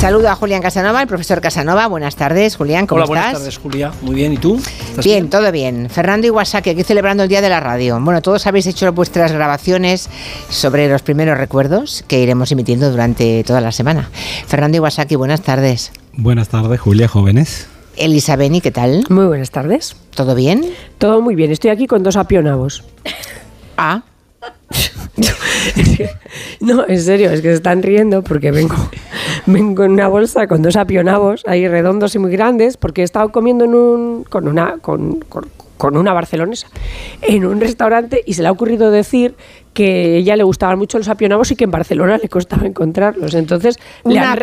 [0.00, 1.86] Saludo a Julián Casanova, el profesor Casanova.
[1.86, 3.20] Buenas tardes, Julián, ¿cómo Hola, estás?
[3.22, 3.92] buenas tardes, Julia.
[4.00, 4.56] Muy bien, ¿y tú?
[4.56, 5.90] ¿Estás Bien, todo bien.
[5.90, 8.00] Fernando Iwasaki, aquí celebrando el Día de la Radio.
[8.00, 10.08] Bueno, todos habéis hecho vuestras grabaciones
[10.48, 14.08] sobre los primeros recuerdos que iremos emitiendo durante toda la semana.
[14.46, 15.92] Fernando Iwasaki, buenas tardes.
[16.14, 17.68] Buenas tardes, Julia, jóvenes.
[17.96, 19.04] Elisa Beni, ¿qué tal?
[19.10, 19.96] Muy buenas tardes.
[20.14, 20.64] ¿Todo bien?
[20.96, 21.50] Todo muy bien.
[21.50, 22.84] Estoy aquí con dos apionavos.
[23.76, 24.02] Ah,
[26.60, 28.76] No, en serio, es que se están riendo porque vengo,
[29.46, 33.30] vengo en una bolsa con dos apionavos ahí redondos y muy grandes porque he estado
[33.32, 36.68] comiendo en un, con una con, con- con una barcelonesa
[37.22, 39.34] en un restaurante y se le ha ocurrido decir
[39.72, 43.34] que a ella le gustaban mucho los apionavos y que en Barcelona le costaba encontrarlos.
[43.34, 44.38] Entonces Un le han,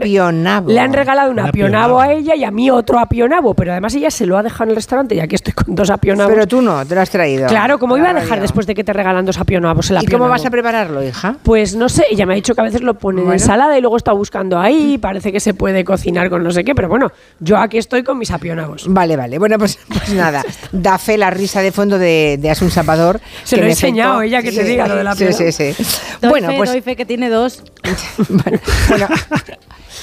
[0.68, 2.02] le han regalado un Un apionavo apionavo.
[2.02, 4.70] a ella y a mí otro apionavo, pero además ella se lo ha dejado en
[4.72, 6.32] el restaurante y aquí estoy con dos apionavos.
[6.34, 7.48] pero tú no, te lo has traído.
[7.48, 8.42] Claro, ¿cómo iba a dejar radio.
[8.44, 11.36] después de que te regalan dos apionavos el ¿Y cómo vas a prepararlo, hija?
[11.44, 13.34] Pues no sé, ella me ha dicho que a veces lo pone Bueno.
[13.34, 16.64] en ensalada y luego está buscando ahí, parece que se puede cocinar con no sé
[16.64, 18.86] qué, pero bueno, yo aquí estoy con mis apionavos.
[18.88, 19.38] Vale, vale.
[19.40, 20.44] Bueno, pues, pues nada.
[20.72, 23.20] Da fe la risa de fondo de, de Asun Salvador.
[23.44, 25.52] Se que lo he enseñado, ella que te diga lo de la Sí, piedra.
[25.52, 25.84] sí, sí.
[26.22, 26.70] Doy bueno, fe, pues.
[26.70, 27.64] doy fe que tiene dos.
[28.30, 29.08] bueno, bueno,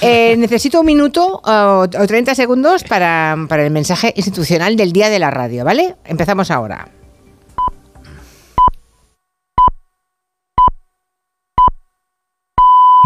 [0.00, 5.11] eh, necesito un minuto o, o 30 segundos para, para el mensaje institucional del Día
[5.11, 5.97] de la Radio, ¿vale?
[6.05, 6.89] Empezamos ahora.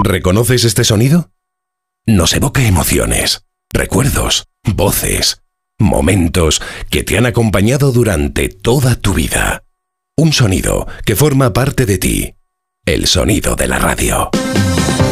[0.03, 1.33] ¿Reconoces este sonido?
[2.07, 5.43] Nos evoca emociones, recuerdos, voces,
[5.79, 9.65] momentos que te han acompañado durante toda tu vida.
[10.21, 12.35] Un sonido que forma parte de ti.
[12.85, 14.31] El sonido de la radio.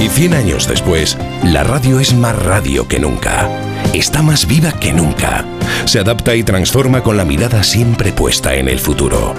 [0.03, 3.49] Y 100 años después, la radio es más radio que nunca.
[3.95, 5.45] Está más viva que nunca.
[5.85, 9.33] Se adapta y transforma con la mirada siempre puesta en el futuro.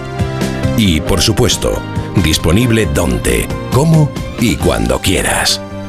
[0.78, 1.82] Y, por supuesto,
[2.23, 5.60] disponible donde, cómo y cuando quieras.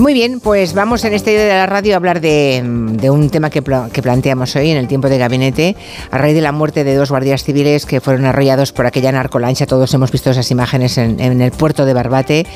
[0.00, 2.62] Muy bien, pues vamos en este día de la radio a hablar de,
[3.10, 5.76] un tema que, pla- que planteamos hoy en el tiempo de gabinete,
[6.10, 9.66] a raíz de la muerte de dos guardias civiles que fueron arrollados por aquella narcolancha.
[9.66, 12.46] Todos hemos visto esas imágenes en, en el puerto de Barbate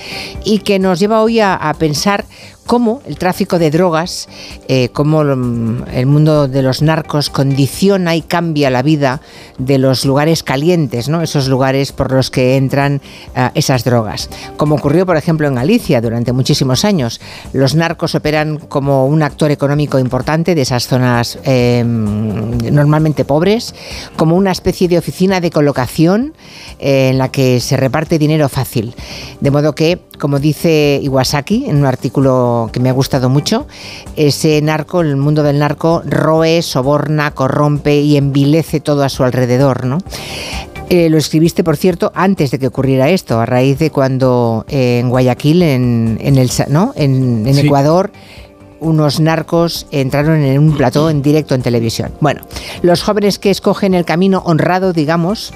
[0.42, 2.24] y que nos lleva hoy a pensar
[2.66, 4.28] cómo el tráfico de drogas,
[4.68, 9.20] eh, cómo mm, el mundo de los narcos condiciona y cambia la vida
[9.58, 13.00] de los lugares calientes, esos lugares por los que entran
[13.34, 14.30] ah, esas drogas.
[14.56, 17.20] Como ocurrió, por ejemplo, en Galicia durante muchísimos años.
[17.52, 23.74] Los narcos operan como un actor económico importante de esas zonas eh, normalmente pobres,
[24.16, 26.34] como una especie de oficina de colocación
[26.78, 28.94] eh, en la que se reparte dinero fácil.
[29.40, 33.66] De modo que, como dice Iwasaki en un artículo que me ha gustado mucho,
[34.16, 39.84] ese narco, el mundo del narco, roe, soborna, corrompe y envilece todo a su alrededor,
[39.84, 39.98] ¿no?
[40.88, 45.00] Eh, lo escribiste, por cierto, antes de que ocurriera esto, a raíz de cuando eh,
[45.00, 46.94] en Guayaquil, en, en el, Sa- ¿no?
[46.96, 47.66] en, en Sí.
[47.66, 48.10] Ecuador,
[48.80, 52.12] unos narcos entraron en un plató en directo en televisión.
[52.20, 52.40] Bueno,
[52.80, 55.52] los jóvenes que escogen el camino honrado, digamos,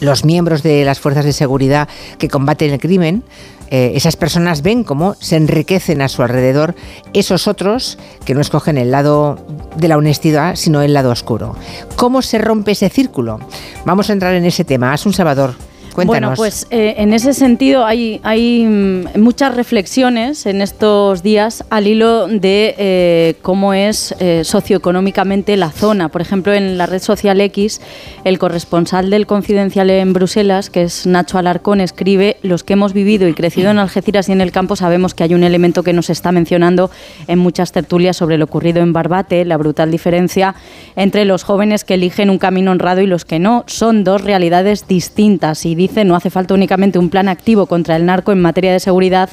[0.00, 1.88] los miembros de las fuerzas de seguridad
[2.18, 3.22] que combaten el crimen,
[3.70, 6.74] eh, esas personas ven cómo se enriquecen a su alrededor
[7.12, 9.38] esos otros que no escogen el lado
[9.76, 11.56] de la honestidad, sino el lado oscuro.
[11.96, 13.40] ¿Cómo se rompe ese círculo?
[13.84, 14.92] Vamos a entrar en ese tema.
[14.92, 15.54] Haz un Salvador.
[15.94, 21.86] Bueno, pues eh, en ese sentido hay, hay mm, muchas reflexiones en estos días al
[21.86, 26.08] hilo de eh, cómo es eh, socioeconómicamente la zona.
[26.08, 27.80] Por ejemplo, en la red social X,
[28.24, 33.28] el corresponsal del Confidencial en Bruselas, que es Nacho Alarcón, escribe, los que hemos vivido
[33.28, 36.10] y crecido en Algeciras y en el campo sabemos que hay un elemento que nos
[36.10, 36.90] está mencionando
[37.28, 40.54] en muchas tertulias sobre lo ocurrido en Barbate, la brutal diferencia
[40.96, 43.64] entre los jóvenes que eligen un camino honrado y los que no.
[43.66, 48.06] Son dos realidades distintas y dice no hace falta únicamente un plan activo contra el
[48.06, 49.28] narco en materia de seguridad,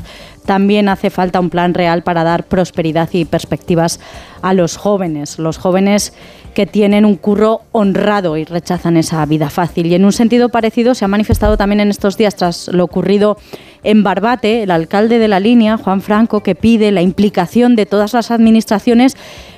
[0.46, 4.00] también hace falta un plan real para dar prosperidad y perspectivas
[4.42, 6.14] a los jóvenes, los jóvenes
[6.54, 9.88] que tienen un curro honrado y rechazan esa vida fácil.
[9.88, 13.38] Y en un sentido parecido se ha manifestado también en estos días tras lo ocurrido
[13.84, 18.14] en Barbate, el alcalde de la línea, Juan Franco, que pide la implicación de todas
[18.14, 19.16] las administraciones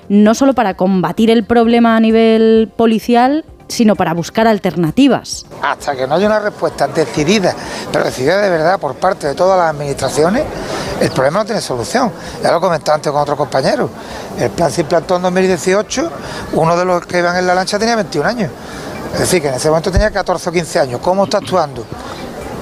[0.09, 5.45] no solo para combatir el problema a nivel policial, sino para buscar alternativas.
[5.61, 7.55] Hasta que no haya una respuesta decidida,
[7.91, 10.43] pero decidida de verdad por parte de todas las administraciones,
[10.99, 12.11] el problema no tiene solución.
[12.41, 13.89] Ya lo comentaba antes con otros compañeros.
[14.37, 16.11] El plan se implantó en 2018,
[16.53, 18.51] uno de los que iban en la lancha tenía 21 años.
[19.13, 20.99] Es decir, que en ese momento tenía 14 o 15 años.
[21.01, 21.85] ¿Cómo está actuando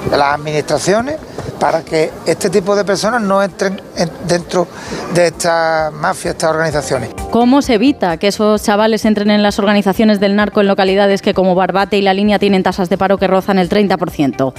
[0.10, 1.18] las administraciones
[1.62, 3.80] para que este tipo de personas no entren
[4.28, 4.68] dentro
[5.14, 7.12] de esta mafia, estas organizaciones.
[7.30, 11.36] ¿Cómo se evita que esos chavales entren en las organizaciones del narco en localidades que
[11.36, 14.54] como Barbate y La Línea tienen tasas de paro que rozan el 30%?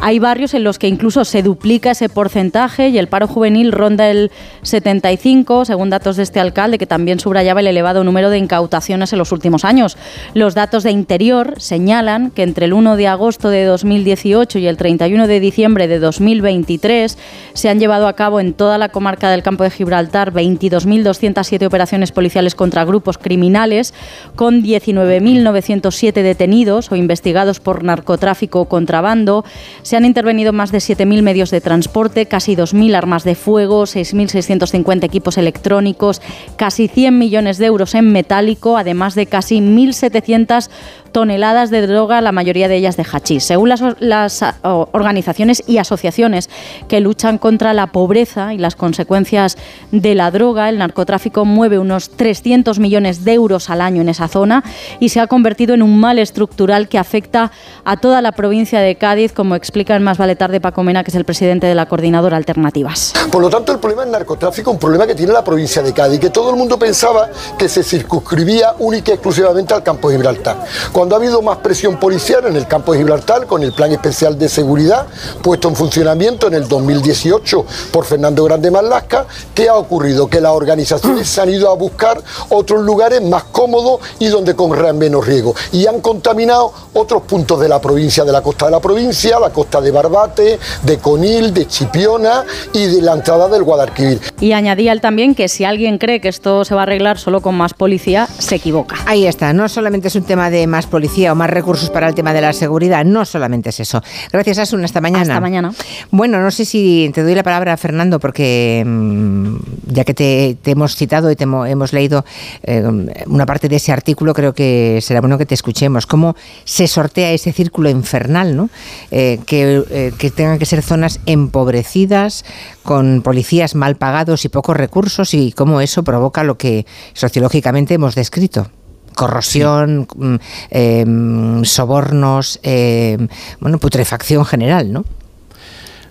[0.00, 4.10] Hay barrios en los que incluso se duplica ese porcentaje y el paro juvenil ronda
[4.10, 4.32] el
[4.62, 9.20] 75, según datos de este alcalde, que también subrayaba el elevado número de incautaciones en
[9.20, 9.96] los últimos años.
[10.34, 14.76] Los datos de Interior señalan que entre el 1 de agosto de 2018 y el
[14.76, 17.18] 31 de diciembre de 2020 23
[17.52, 22.10] se han llevado a cabo en toda la comarca del campo de Gibraltar 22.207 operaciones
[22.10, 23.92] policiales contra grupos criminales,
[24.34, 29.44] con 19.907 detenidos o investigados por narcotráfico o contrabando.
[29.82, 35.04] Se han intervenido más de 7.000 medios de transporte, casi 2.000 armas de fuego, 6.650
[35.04, 36.22] equipos electrónicos,
[36.56, 40.70] casi 100 millones de euros en metálico, además de casi 1.700
[41.12, 43.44] toneladas de droga, la mayoría de ellas de hachís.
[43.44, 46.48] Según las, las organizaciones y asociaciones
[46.88, 49.56] que luchan contra la pobreza y las consecuencias
[49.92, 54.28] de la droga, el narcotráfico mueve unos 300 millones de euros al año en esa
[54.28, 54.62] zona
[55.00, 57.50] y se ha convertido en un mal estructural que afecta
[57.84, 61.10] a toda la provincia de Cádiz, como explica en Más Vale Tarde Paco Mena, que
[61.10, 63.14] es el presidente de la coordinadora Alternativas.
[63.30, 65.92] Por lo tanto, el problema del narcotráfico es un problema que tiene la provincia de
[65.92, 67.28] Cádiz, que todo el mundo pensaba
[67.58, 70.64] que se circunscribía única y exclusivamente al campo de Gibraltar
[70.98, 74.36] cuando ha habido más presión policial en el campo de Gibraltar con el Plan Especial
[74.36, 75.06] de Seguridad
[75.44, 79.24] puesto en funcionamiento en el 2018 por Fernando Grande Marlasca,
[79.54, 80.28] ¿qué ha ocurrido?
[80.28, 84.98] Que las organizaciones se han ido a buscar otros lugares más cómodos y donde corran
[84.98, 88.80] menos riesgo y han contaminado otros puntos de la provincia, de la costa de la
[88.80, 94.20] provincia, la costa de Barbate, de Conil, de Chipiona y de la entrada del Guadalquivir.
[94.40, 97.40] Y añadía él también que si alguien cree que esto se va a arreglar solo
[97.40, 98.96] con más policía, se equivoca.
[99.06, 102.14] Ahí está, no solamente es un tema de más policía o más recursos para el
[102.14, 103.04] tema de la seguridad.
[103.04, 104.02] No solamente es eso.
[104.32, 104.84] Gracias, Asun.
[104.84, 105.22] Hasta mañana.
[105.22, 105.72] Hasta mañana.
[106.10, 109.56] Bueno, no sé si te doy la palabra, Fernando, porque mm,
[109.88, 112.24] ya que te, hemos citado y te hemos, leído
[112.62, 112.82] eh,
[113.26, 116.06] una parte de ese artículo, creo que será bueno que te escuchemos.
[116.06, 118.70] ¿Cómo se sortea ese círculo infernal, ¿no?
[119.10, 122.44] Eh, que, eh, que tengan que ser zonas empobrecidas,
[122.82, 128.14] con policías mal pagados y pocos recursos, y cómo eso provoca lo que sociológicamente hemos
[128.14, 128.70] descrito
[129.18, 130.34] corrosión, mm,
[130.70, 133.26] em, sobornos, em,
[133.58, 135.04] bueno, putrefacción general, ¿no?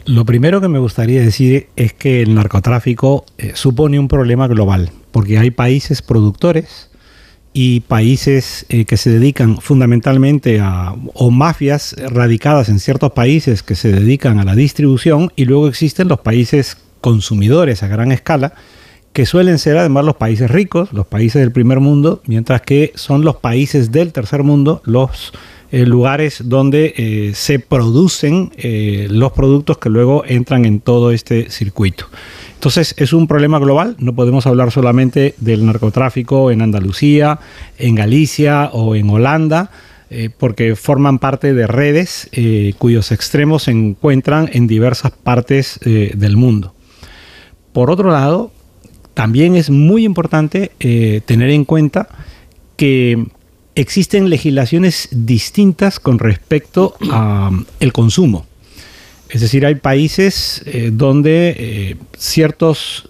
[0.06, 4.92] Lo primero que me gustaría decir es que el narcotráfico eh, supone un problema global,
[5.12, 6.90] porque hay países productores
[7.54, 13.76] y países eh, que se dedican fundamentalmente a, o mafias radicadas en ciertos países que
[13.76, 18.54] se dedican a la distribución, y luego existen los países consumidores a gran escala,
[19.18, 23.26] que suelen ser además los países ricos, los países del primer mundo, mientras que son
[23.26, 25.34] los países del tercer mundo los
[25.72, 31.50] eh, lugares donde eh, se producen eh, los productos que luego entran en todo este
[31.50, 32.06] circuito.
[32.54, 37.40] Entonces es un problema global, no podemos hablar solamente del narcotráfico en Andalucía,
[37.80, 39.72] en Galicia o en Holanda,
[40.38, 42.30] porque forman parte de redes
[42.78, 46.76] cuyos extremos se encuentran en diversas partes del mundo.
[47.74, 48.52] Por otro lado,
[49.18, 52.08] también es muy importante eh, tener en cuenta
[52.76, 53.26] que
[53.74, 58.46] existen legislaciones distintas con respecto al consumo.
[59.30, 63.10] Es decir, hay países eh, donde eh, ciertas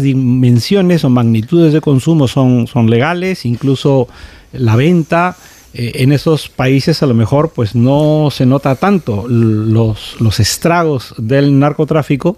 [0.00, 4.06] dimensiones o magnitudes de consumo son, legales, incluso
[4.52, 5.36] la venta.
[5.76, 12.36] en esos países a lo mejor pues no se nota tanto los estragos del narcotráfico,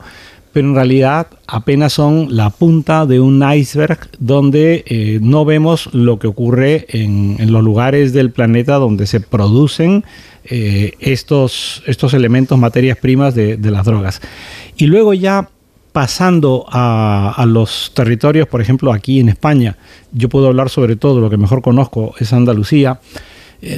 [0.56, 6.18] pero en realidad apenas son la punta de un iceberg donde eh, no vemos lo
[6.18, 10.02] que ocurre en, los lugares del planeta donde se producen
[10.46, 14.22] eh, estos, estos elementos, materias primas de, las drogas.
[14.78, 15.50] Y luego ya
[15.92, 19.76] pasando a, los territorios, por ejemplo, aquí en España,
[20.12, 22.98] yo puedo hablar sobre todo, lo que mejor conozco es Andalucía,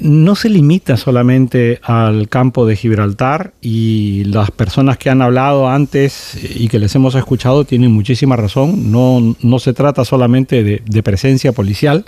[0.03, 6.39] no se limita solamente al campo de Gibraltar y las personas que han hablado antes
[6.57, 8.91] y que les hemos escuchado tienen muchísima razón.
[8.91, 12.05] No, no se trata solamente de, de presencia policial.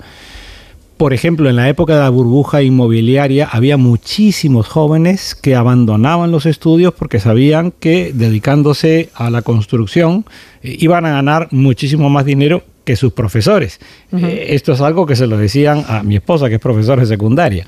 [1.00, 6.44] Por ejemplo, en la época de la burbuja inmobiliaria había muchísimos jóvenes que abandonaban los
[6.44, 10.26] estudios porque sabían que dedicándose a la construcción
[10.62, 13.80] eh, iban a ganar muchísimo más dinero que sus profesores.
[14.12, 17.08] Eh, esto es algo que se lo decían a mi esposa, que es profesora de
[17.08, 17.66] secundaria.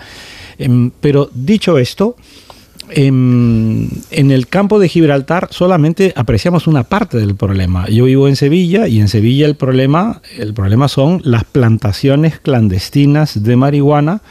[0.59, 2.17] Em, pero dicho esto,
[2.91, 7.89] em, en, el campo de Gibraltar solamente apreciamos una parte del problema.
[7.89, 13.43] Yo vivo en Sevilla y en Sevilla el problema, el problema son las plantaciones clandestinas
[13.43, 14.23] de marihuana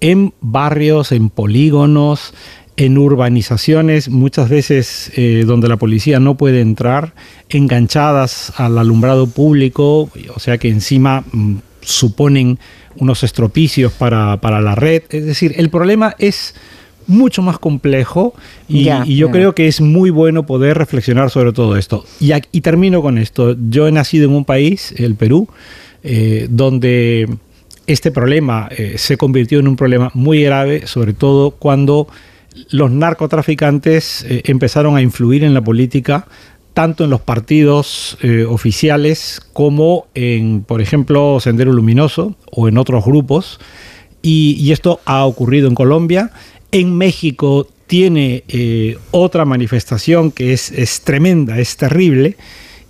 [0.00, 2.34] en barrios, en polígonos,
[2.76, 7.14] en urbanizaciones, muchas veces eh, donde la policía no puede entrar,
[7.48, 12.58] enganchadas al alumbrado público, o sea que encima mm, suponen
[12.96, 15.02] unos estropicios para, la red.
[15.10, 16.54] Es decir, el problema es
[17.06, 18.34] mucho más complejo
[18.68, 22.04] y, yo creo que es muy bueno poder reflexionar sobre todo esto.
[22.18, 23.56] Y, y, termino con esto.
[23.68, 25.48] Yo he nacido en un país, el Perú,
[26.02, 27.28] eh, donde
[27.86, 32.08] este problema eh, se convirtió en un problema muy grave, sobre todo cuando
[32.70, 36.26] los narcotraficantes eh, empezaron a influir en la política,
[36.72, 43.04] tanto en los partidos eh, oficiales como en, por ejemplo, Sendero Luminoso o en otros
[43.04, 43.60] grupos.
[44.22, 46.30] Y, esto ha ocurrido en Colombia.
[46.72, 52.36] En México tiene eh, otra manifestación que es, tremenda, es terrible.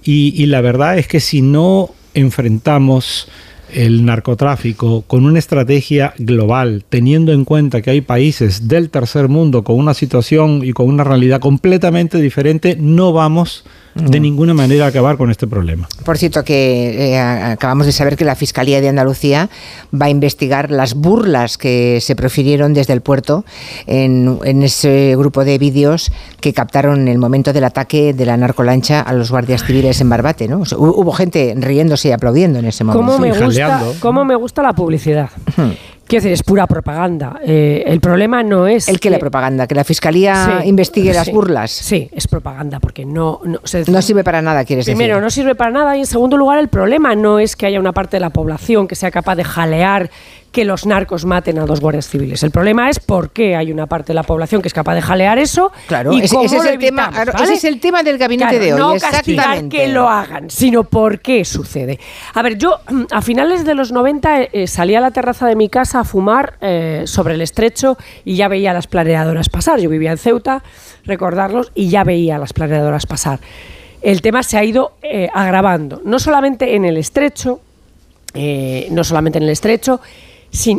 [0.04, 3.28] y la verdad es que si no enfrentamos
[3.74, 9.64] el narcotráfico con una estrategia global, teniendo en cuenta que hay países del tercer mundo
[9.64, 13.64] con una situación y con una realidad completamente diferente, no vamos
[13.94, 15.88] de ninguna manera acabar con este problema.
[16.04, 19.48] Por cierto, que eh, acabamos de saber que la Fiscalía de Andalucía
[19.92, 23.44] va a investigar las burlas que se profirieron desde el puerto
[23.86, 26.10] en, ese grupo de vídeos
[26.40, 30.48] que captaron el momento del ataque de la narcolancha a los guardias civiles en Barbate.
[30.48, 30.62] ¿no?
[30.76, 33.06] hubo gente riéndose y aplaudiendo en ese momento.
[33.06, 35.30] ¿Cómo me, gusta, ¿cómo me gusta la publicidad?
[36.14, 37.40] Quiero decir, es pura propaganda.
[37.44, 38.86] Eh, el problema no es.
[38.86, 39.66] ¿El que, la propaganda?
[39.66, 41.72] ¿Que la fiscalía investigue las burlas?
[41.72, 43.40] Sí, es propaganda, porque no.
[43.42, 44.96] No, no sirve para nada, quieres decir.
[44.96, 45.96] Primero, no sirve para nada.
[45.96, 48.86] Y en segundo lugar, el problema no es que haya una parte de la población
[48.86, 50.08] que sea capaz de jalear
[50.54, 52.44] que los narcos maten a dos guardias civiles.
[52.44, 55.02] El problema es por qué hay una parte de la población que es capaz de
[55.02, 55.72] jalear eso.
[55.88, 57.10] Claro, y ese, es el tema,
[57.42, 58.78] ese es el tema del gabinete de hoy.
[58.78, 61.98] No castigar que lo hagan, sino por qué sucede.
[62.34, 62.78] A ver, yo
[63.10, 66.04] a finales de los 90 eh, eh, salí a la terraza de mi casa a
[66.04, 69.80] fumar eh, sobre el estrecho y ya veía las planeadoras pasar.
[69.80, 70.62] Yo vivía en Ceuta,
[71.04, 73.40] recordarlos, y ya veía las planeadoras pasar.
[74.02, 74.92] El tema se ha ido
[75.32, 77.60] agravando, no solamente en el estrecho,
[78.34, 80.00] no solamente en el estrecho,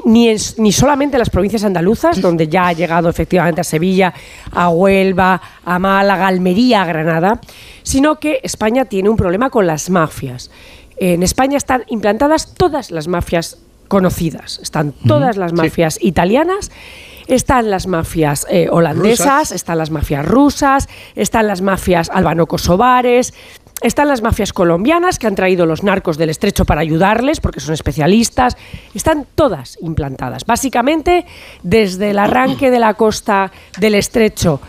[0.06, 4.14] ni, ni solamente en las provincias andaluzas, donde ya ha llegado efectivamente a Sevilla,
[4.52, 7.42] a Huelva, a Málaga, Almería, a Granada,
[7.84, 10.50] sino que España tiene un problema con las mafias.
[10.98, 16.72] En España están implantadas todas las mafias conocidas, están todas las mafias italianas
[17.28, 23.34] están las mafias eh, holandesas, están las mafias rusas, están las mafias albano-kosovares,
[23.82, 27.74] están las mafias colombianas que han traído los narcos del estrecho para ayudarles, porque son
[27.74, 28.56] especialistas.
[28.94, 30.46] Están todas implantadas.
[30.46, 31.26] Básicamente,
[31.62, 34.62] desde el arranque de la costa del estrecho,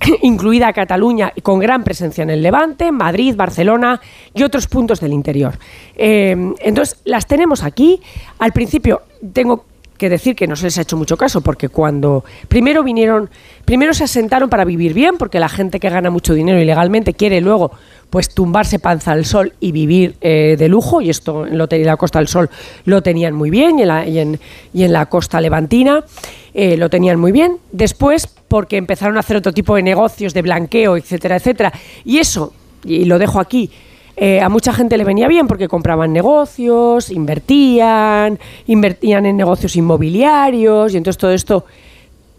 [0.22, 4.00] incluida Cataluña, con gran presencia en el Levante, Madrid, Barcelona
[4.34, 5.58] y otros puntos del interior.
[5.96, 8.00] Eh, entonces, las tenemos aquí.
[8.38, 9.02] Al principio,
[9.32, 9.64] tengo
[10.00, 13.28] que decir que no se les ha hecho mucho caso, porque cuando primero vinieron,
[13.66, 17.42] primero se asentaron para vivir bien, porque la gente que gana mucho dinero ilegalmente quiere
[17.42, 17.72] luego
[18.10, 22.18] pues tumbarse panza al sol y vivir eh, de lujo, y esto en la Costa
[22.18, 22.50] del Sol
[22.84, 26.04] lo tenían muy bien, y en la, y en, la costa levantina
[26.52, 27.58] eh, lo tenían muy bien.
[27.70, 31.72] Después, porque empezaron a hacer otro tipo de negocios de blanqueo, etcétera, etcétera,
[32.04, 32.52] y eso,
[32.84, 33.70] y lo dejo aquí,
[34.16, 40.92] eh, a mucha gente le venía bien porque compraban negocios, invertían, invertían en negocios inmobiliarios
[40.92, 41.64] y entonces todo esto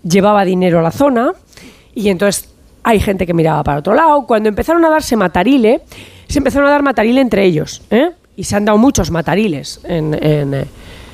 [0.03, 1.33] llevaba dinero a la zona
[1.95, 2.50] y entonces
[2.83, 4.25] hay gente que miraba para otro lado.
[4.25, 5.81] Cuando empezaron a darse matarile,
[6.27, 8.11] se empezaron a dar matarile entre ellos ¿eh?
[8.35, 10.13] y se han dado muchos matariles en,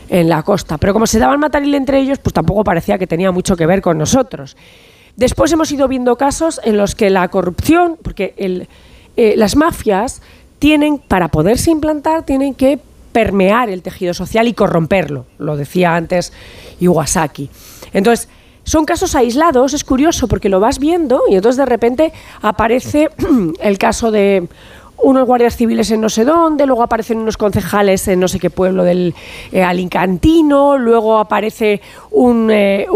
[0.10, 0.78] en la costa.
[0.78, 3.82] Pero como se daban matarile entre ellos, pues tampoco parecía que tenía mucho que ver
[3.82, 4.56] con nosotros.
[5.16, 10.22] Después hemos ido viendo casos en los que la corrupción, porque eh, las mafias
[10.60, 12.80] tienen, para poderse implantar, tienen que
[13.12, 16.32] permear el tejido social y corromperlo, lo decía antes
[16.80, 17.50] Iwasaki.
[17.94, 18.30] Entonces,
[18.68, 23.10] son casos aislados, es curioso porque lo vas viendo y entonces de repente aparece
[23.62, 24.50] el caso de
[24.98, 28.50] unos guardias civiles en no sé dónde, luego aparecen unos concejales en no sé qué
[28.50, 29.16] pueblo del
[29.54, 31.80] eh, Alicantino, luego aparece
[32.12, 32.88] un, eh,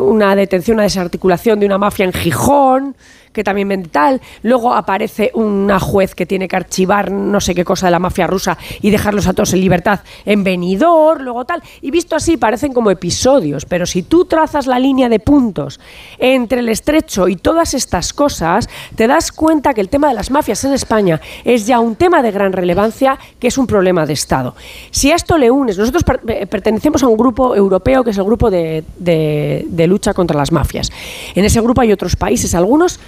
[0.00, 2.96] una detención, una desarticulación de una mafia en Gijón,
[3.32, 4.20] que también vende tal.
[4.42, 8.26] Luego aparece una juez que tiene que archivar no sé qué cosa de la mafia
[8.26, 11.62] rusa y dejarlos a todos en libertad en venidor, luego tal.
[11.80, 15.80] Y visto así parecen como episodios, pero si tú trazas la línea de puntos
[16.18, 20.30] entre el estrecho y todas estas cosas, te das cuenta que el tema de las
[20.30, 24.12] mafias en España es ya un tema de gran relevancia, que es un problema de
[24.12, 24.54] Estado.
[24.90, 28.24] Si a esto le unes, nosotros eh, pertenecemos a un grupo europeo que es el
[28.24, 28.84] grupo de,
[29.88, 30.90] lucha contra las mafias.
[31.34, 33.00] En ese grupo hay otros países, algunos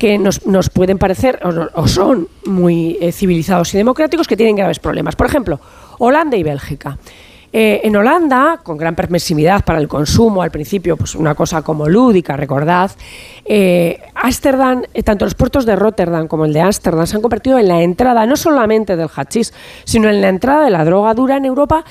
[0.00, 0.40] que nos,
[0.70, 1.38] pueden parecer
[1.74, 5.14] o, son muy eh, civilizados y democráticos que tienen graves problemas.
[5.14, 5.60] Por ejemplo,
[5.98, 6.96] Holanda y Bélgica.
[7.52, 11.86] Eh, en Holanda, con gran permisividad para el consumo, al principio, pues una cosa como
[11.86, 12.92] lúdica, recordad,
[13.44, 17.58] eh, Ámsterdam, eh, tanto los puertos de Rotterdam como el de Ámsterdam se han convertido
[17.58, 19.52] en la entrada no solamente del hachís,
[19.84, 21.84] sino en la entrada de la droga dura en Europa,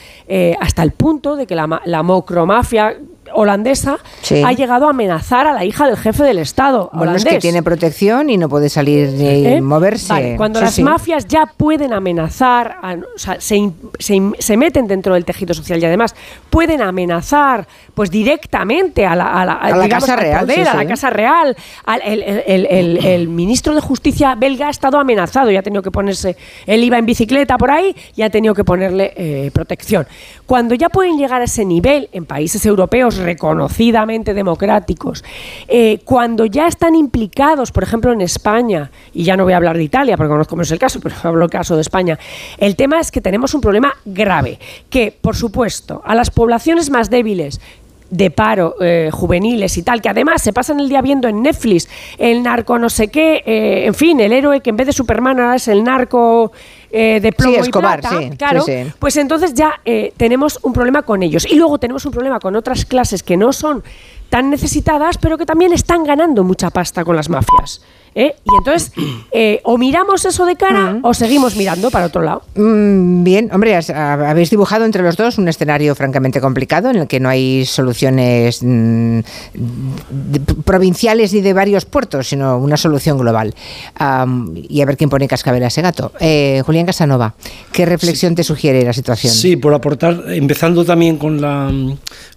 [0.59, 2.95] hasta el punto de que la, la mocromafia
[3.33, 3.97] holandesa
[4.45, 6.89] ha llegado a amenazar a la hija del jefe del Estado.
[6.93, 9.61] Bueno, es que tiene protección y no puede salir ni ¿Eh?
[9.61, 10.35] moverse.
[10.37, 12.77] cuando las mafias ya pueden amenazar,
[13.15, 16.15] o sea, se, se, meten dentro del tejido social y además
[16.49, 20.49] pueden amenazar pues directamente a la, a la, Casa Real.
[20.49, 21.55] a la Casa Real.
[22.03, 26.97] el, ministro de Justicia belga ha estado amenazado y ha tenido que ponerse, él iba
[26.97, 30.07] en bicicleta por ahí y ha tenido que ponerle eh, protección.
[30.45, 35.23] Cuando ya pueden llegar a ese nivel en países europeos reconocidamente democráticos,
[35.67, 39.77] eh, cuando ya están implicados, por ejemplo, en España, y ya no voy a hablar
[39.77, 42.17] de Italia porque conozco es el caso, pero hablo del caso de España,
[42.57, 44.59] el tema es que tenemos un problema grave,
[44.89, 47.61] que, por supuesto, a las poblaciones más débiles,
[48.09, 51.87] de paro eh, juveniles y tal, que además se pasan el día viendo en Netflix
[52.17, 55.39] el narco no sé qué, eh, en fin, el héroe que en vez de Superman
[55.39, 56.51] ahora es el narco
[56.91, 58.65] eh, de plomo y plata, claro,
[58.97, 59.79] pues entonces ya
[60.17, 61.45] tenemos un problema con ellos.
[61.49, 63.83] Y luego tenemos un problema con otras clases que no son
[64.29, 67.81] tan necesitadas, pero que también están ganando mucha pasta con las mafias.
[68.15, 68.35] ¿Eh?
[68.43, 68.91] Y entonces,
[69.31, 72.43] eh, o miramos eso de cara o seguimos mirando para otro lado.
[72.55, 77.19] Mm, bien, hombre, habéis dibujado entre los dos un escenario francamente complicado en el que
[77.19, 79.19] no hay soluciones mm,
[80.65, 83.53] provinciales ni de varios puertos, sino una solución global.
[84.69, 86.11] y a ver quién pone cascabel a ese gato.
[86.19, 87.33] Eh, Julián Casanova,
[87.71, 89.33] ¿qué reflexión te sugiere la situación?
[89.33, 91.71] Sí, por aportar, empezando también con la,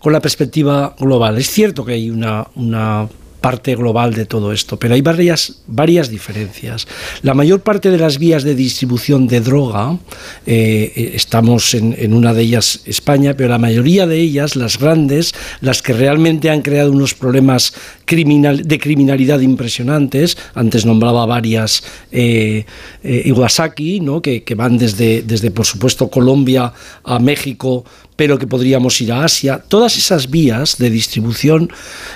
[0.00, 1.38] con la perspectiva global.
[1.38, 3.08] Es cierto que hay una, una
[3.42, 6.86] parte global de todo esto, pero hay varias, varias diferencias.
[7.22, 9.98] La mayor parte de las vías de distribución de droga,
[10.46, 15.34] eh, eh, estamos en, una de ellas España, pero la mayoría de ellas, las grandes,
[15.60, 17.74] las que realmente han creado unos problemas
[18.06, 22.64] de criminalidad impresionantes, antes nombraba varias eh,
[23.02, 24.22] Iwasaki, ¿no?
[24.22, 26.72] que, que van desde, desde, por supuesto, Colombia
[27.04, 27.84] a México,
[28.22, 29.58] pero que podríamos ir a Asia.
[29.58, 31.72] Todas esas vías de distribución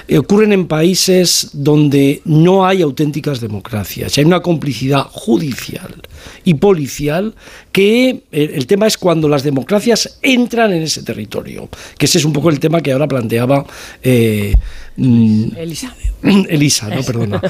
[0.07, 4.17] eh, ocurren en países donde no hay auténticas democracias.
[4.17, 5.97] Hay una complicidad judicial
[6.45, 7.35] y policial
[7.73, 12.25] que eh, el tema es cuando las democracias entran en ese territorio, que ese es
[12.25, 13.67] un poco el tema que ahora planteaba.
[14.01, 14.55] Eh.
[14.97, 15.95] Elisa.
[16.49, 17.41] Elisa, no, perdona.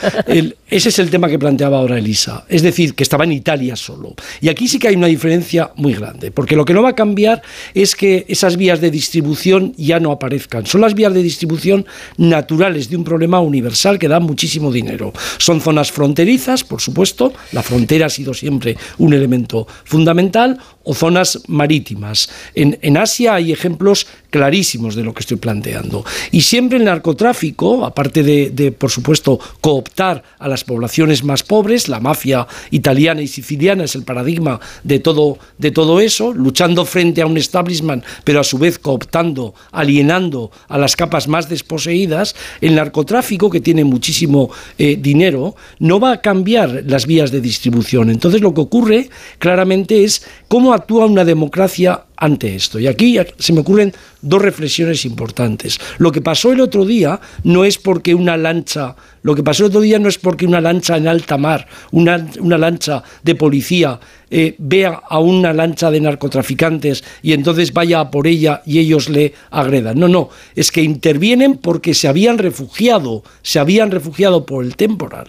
[0.69, 2.45] ese es el tema que planteaba ahora Elisa.
[2.49, 4.15] Es decir, que estaba en Italia solo.
[4.41, 6.95] Y aquí sí que hay una diferencia muy grande, porque lo que no va a
[6.95, 7.43] cambiar
[7.75, 10.67] es que esas vías de distribución ya no aparezcan.
[10.67, 15.13] Son las vías de distribución naturales de un problema universal que da muchísimo dinero.
[15.39, 21.43] Son zonas fronterizas, por supuesto, la frontera ha sido siempre un elemento fundamental, o zonas
[21.49, 22.31] marítimas.
[22.55, 26.05] En, en Asia hay ejemplos clarísimos de lo que estoy planteando.
[26.31, 32.01] Y siempre el narcotráfico, aparte de, por supuesto, cooptar a las poblaciones más pobres, la
[32.01, 37.27] mafia italiana y siciliana es el paradigma de todo, de todo eso, luchando frente a
[37.27, 43.51] un establishment, pero a su vez cooptando, alienando a las capas más desposeídas, el narcotráfico,
[43.51, 48.11] que tiene muchísimo eh, dinero, no va a cambiar las vías de distribución.
[48.11, 52.79] Entonces lo que ocurre claramente es cómo actúa una democracia ante esto.
[52.79, 55.79] Y aquí se me ocurren dos reflexiones importantes.
[55.99, 59.71] Lo que pasó el otro día no es porque una lancha, lo que pasó el
[59.71, 64.01] otro día no es porque una lancha en alta mar, una, una lancha de policía,
[64.31, 69.35] eh, vea a una lancha de narcotraficantes y entonces vaya por ella y ellos le
[69.51, 69.99] agredan.
[69.99, 75.29] No, no, es que intervienen porque se habían refugiado, se habían refugiado por el temporal.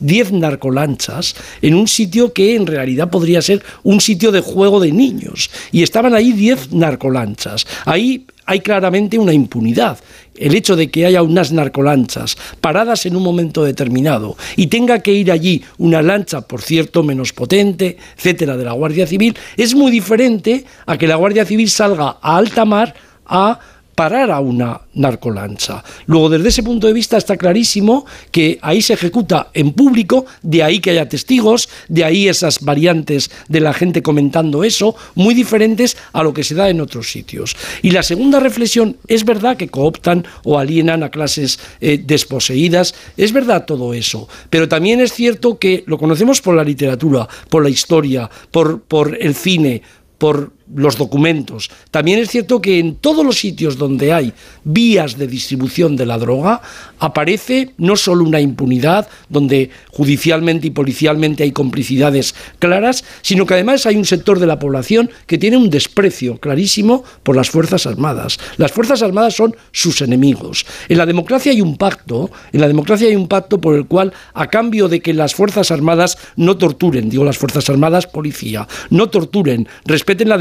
[0.00, 4.92] 10 narcolanchas en un sitio que en realidad podría ser un sitio de juego de
[4.92, 5.50] niños.
[5.72, 7.66] Y estaban ahí 10 narcolanchas.
[7.84, 9.98] Ahí hay claramente una impunidad.
[10.34, 15.12] El hecho de que haya unas narcolanchas paradas en un momento determinado y tenga que
[15.12, 19.90] ir allí una lancha, por cierto, menos potente, etcétera, de la Guardia Civil, es muy
[19.90, 22.94] diferente a que la Guardia Civil salga a alta mar
[23.26, 23.58] a
[23.98, 25.82] parar a una narcolancha.
[26.06, 30.62] Luego, desde ese punto de vista está clarísimo que ahí se ejecuta en público, de
[30.62, 35.96] ahí que haya testigos, de ahí esas variantes de la gente comentando eso, muy diferentes
[36.12, 37.56] a lo que se da en otros sitios.
[37.82, 43.32] Y la segunda reflexión, es verdad que cooptan o alienan a clases eh, desposeídas, es
[43.32, 47.68] verdad todo eso, pero también es cierto que lo conocemos por la literatura, por la
[47.68, 49.82] historia, por, por el cine,
[50.18, 51.70] por los documentos.
[51.90, 54.32] También es cierto que en todos los sitios donde hay
[54.64, 56.60] vías de distribución de la droga
[56.98, 63.86] aparece no solo una impunidad, donde judicialmente y policialmente hay complicidades claras, sino que además
[63.86, 68.38] hay un sector de la población que tiene un desprecio clarísimo por las Fuerzas Armadas.
[68.56, 70.66] Las Fuerzas Armadas son sus enemigos.
[70.88, 74.12] En la democracia hay un pacto, en la democracia hay un pacto por el cual,
[74.34, 79.08] a cambio de que las Fuerzas Armadas no torturen, digo las Fuerzas Armadas, policía, no
[79.08, 80.38] torturen, respeten la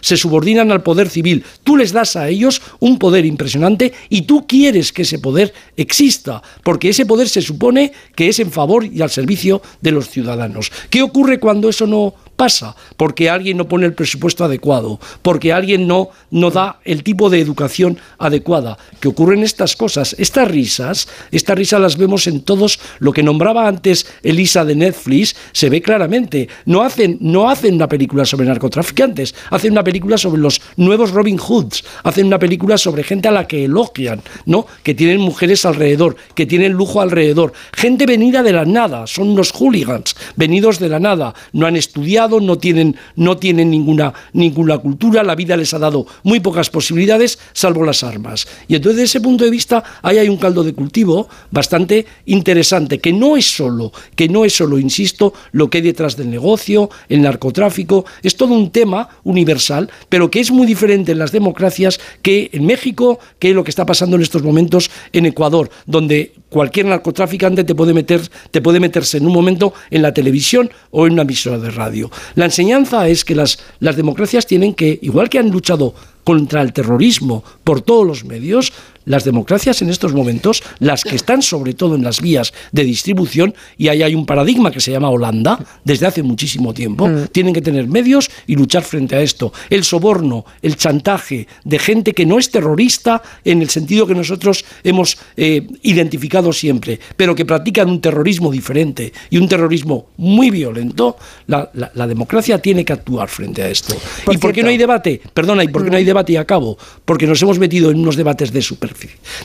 [0.00, 4.46] se subordinan al poder civil, tú les das a ellos un poder impresionante y tú
[4.46, 9.02] quieres que ese poder exista, porque ese poder se supone que es en favor y
[9.02, 10.70] al servicio de los ciudadanos.
[10.90, 15.86] ¿Qué ocurre cuando eso no pasa porque alguien no pone el presupuesto adecuado, porque alguien
[15.86, 18.78] no, no da el tipo de educación adecuada.
[18.98, 23.68] Que ocurren estas cosas, estas risas, estas risas las vemos en todos, lo que nombraba
[23.68, 26.48] antes Elisa de Netflix, se ve claramente.
[26.66, 31.38] No hacen, no hacen una película sobre narcotraficantes, hacen una película sobre los nuevos Robin
[31.38, 34.66] Hoods, hacen una película sobre gente a la que elogian, ¿no?
[34.82, 39.52] que tienen mujeres alrededor, que tienen lujo alrededor, gente venida de la nada, son unos
[39.52, 45.22] hooligans, venidos de la nada, no han estudiado, no tienen, no tienen ninguna, ninguna cultura,
[45.22, 48.46] la vida les ha dado muy pocas posibilidades, salvo las armas.
[48.68, 52.98] Y entonces, desde ese punto de vista, ahí hay un caldo de cultivo bastante interesante,
[52.98, 56.90] que no es solo, que no es solo, insisto, lo que hay detrás del negocio,
[57.08, 62.00] el narcotráfico, es todo un tema universal, pero que es muy diferente en las democracias
[62.22, 66.86] que en México, que lo que está pasando en estos momentos en Ecuador, donde cualquier
[66.86, 68.20] narcotraficante te puede meter,
[68.52, 72.10] te puede meterse en un momento en la televisión o en una emisora de radio.
[72.36, 76.72] La enseñanza es que las, las democracias tienen que, igual que han luchado contra el
[76.72, 78.72] terrorismo por todos los medios,
[79.04, 83.54] las democracias en estos momentos, las que están sobre todo en las vías de distribución,
[83.76, 87.28] y ahí hay un paradigma que se llama Holanda, desde hace muchísimo tiempo, mm.
[87.32, 89.52] tienen que tener medios y luchar frente a esto.
[89.70, 94.64] El soborno, el chantaje de gente que no es terrorista en el sentido que nosotros
[94.84, 101.16] hemos eh, identificado siempre, pero que practican un terrorismo diferente y un terrorismo muy violento,
[101.46, 101.70] la,
[102.06, 103.94] democracia tiene que actuar frente a esto.
[104.30, 105.20] ¿Y por qué no hay debate?
[105.32, 106.76] Perdona, ¿y por qué no hay debate y acabo?
[107.04, 108.60] Porque nos hemos metido en unos debates de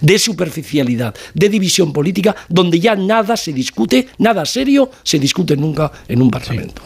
[0.01, 5.91] de superficialidad, de división política, donde ya nada se discute, nada serio se discute nunca
[6.07, 6.81] en un parlamento.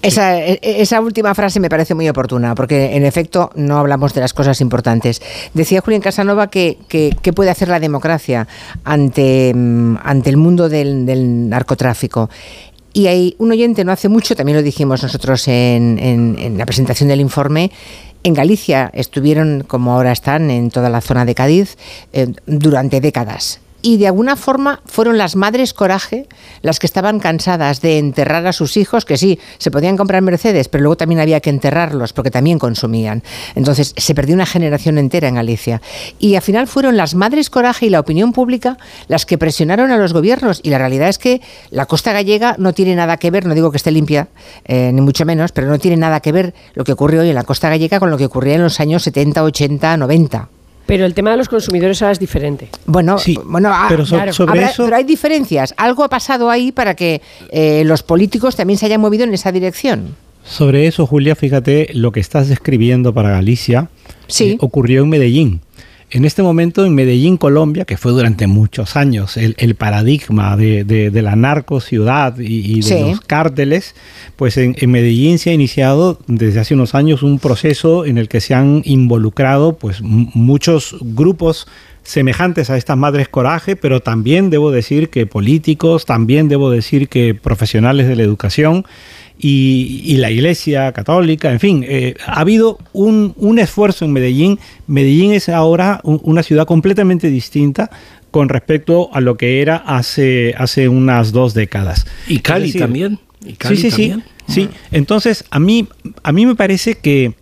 [0.00, 4.20] Esa, e, esa, última frase me parece muy oportuna, porque en efecto no hablamos de
[4.20, 5.20] las cosas importantes.
[5.54, 8.46] Decía Julián Casanova que, que, puede hacer la democracia
[8.84, 12.30] ante, mm, ante el mundo del narcotráfico.
[12.92, 17.20] Y hay un oyente no hace mucho, también lo dijimos nosotros en, la presentación del
[17.20, 17.70] informe,
[18.24, 21.76] en Galicia estuvieron, como ahora están, en toda la zona de Cádiz,
[22.12, 26.26] eh, durante décadas y de alguna forma fueron las madres coraje
[26.62, 30.68] las que estaban cansadas de enterrar a sus hijos, que sí, se podían comprar Mercedes,
[30.68, 33.22] pero luego también había que enterrarlos porque también consumían.
[33.54, 35.80] Entonces se perdió una generación entera en Galicia.
[36.18, 39.96] Y al final fueron las madres coraje y la opinión pública las que presionaron a
[39.96, 40.60] los gobiernos.
[40.62, 43.70] Y la realidad es que la costa gallega no tiene nada que ver, no digo
[43.70, 44.28] que esté limpia,
[44.64, 47.34] eh, ni mucho menos, pero no tiene nada que ver lo que ocurrió hoy en
[47.34, 50.57] la costa gallega con lo que ocurría en los años 70, 80, 90.
[50.88, 52.70] Pero el tema de los consumidores ahora es diferente.
[52.86, 54.84] Bueno, bueno ah, pero, sobre eso...
[54.84, 55.74] pero hay diferencias.
[55.76, 57.20] Algo ha pasado ahí para que
[57.50, 60.16] eh, los políticos también se hayan movido en esa dirección.
[60.44, 63.90] Sobre eso, Julia, fíjate, lo que estás describiendo para Galicia
[64.28, 64.52] sí.
[64.52, 65.60] Eh, ocurrió en Medellín.
[66.10, 71.36] En este momento en Medellín, Colombia, que fue durante muchos años el, paradigma de, la
[71.36, 73.94] narco ciudad y, de los cárteles,
[74.36, 78.40] pues en, Medellín se ha iniciado desde hace unos años un proceso en el que
[78.40, 81.66] se han involucrado pues muchos grupos
[82.04, 87.34] semejantes a estas madres coraje, pero también debo decir que políticos, también debo decir que
[87.34, 88.86] profesionales de la educación
[89.38, 94.58] y, la Iglesia Católica, en fin, eh, ha habido un, esfuerzo en Medellín.
[94.86, 97.90] Medellín es ahora una ciudad completamente distinta
[98.30, 102.06] con respecto a lo que era hace, hace unas dos décadas.
[102.26, 103.18] Y Cali también.
[103.60, 104.14] sí, sí, sí.
[104.48, 105.86] Sí, entonces a mí,
[106.22, 107.34] a mí me parece que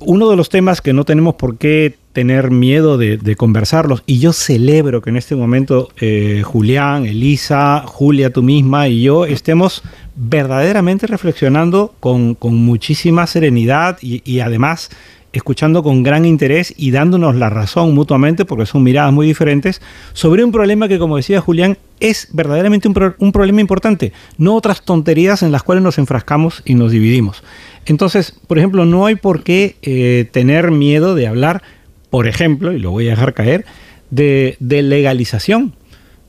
[0.00, 4.02] uno de los temas que no tenemos por qué tener miedo de, conversarlos.
[4.06, 9.26] Y yo celebro que en este momento eh, Julián, Elisa, Julia, tú misma y yo
[9.26, 9.82] estemos
[10.14, 14.90] verdaderamente reflexionando con, muchísima serenidad y, además
[15.32, 20.44] escuchando con gran interés y dándonos la razón mutuamente, porque son miradas muy diferentes, sobre
[20.44, 25.50] un problema que, como decía Julián, es verdaderamente un, problema importante, no otras tonterías en
[25.50, 27.42] las cuales nos enfrascamos y nos dividimos.
[27.86, 31.62] Entonces, por ejemplo, no hay por qué eh, tener miedo de hablar,
[32.10, 33.64] por ejemplo, y lo voy a dejar caer,
[34.10, 35.74] de, legalización,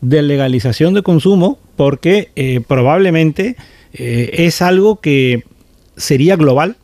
[0.01, 3.55] de legalización de consumo, porque eh, probablemente
[3.93, 5.43] eh, es algo que
[5.95, 6.75] sería global